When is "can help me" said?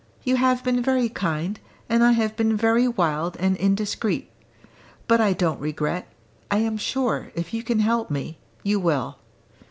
7.61-8.39